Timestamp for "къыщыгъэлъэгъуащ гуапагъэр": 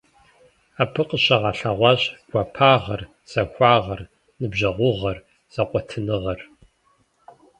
1.09-3.01